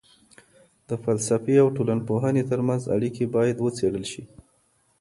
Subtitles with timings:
[0.89, 4.23] د فلسفې او ټولنپوهني ترمنځ اړیکې باید وڅېړل سي.